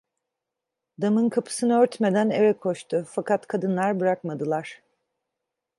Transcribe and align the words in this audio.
Damın 1.01 1.29
kapısını 1.29 1.79
örtmeden 1.81 2.29
eve 2.29 2.57
koştu, 2.57 3.05
fakat 3.09 3.47
kadınlar 3.47 3.99
bırakmadılar. 3.99 4.81